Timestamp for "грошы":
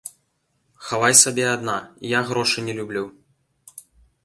2.31-2.65